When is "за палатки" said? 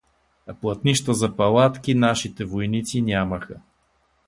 1.13-1.91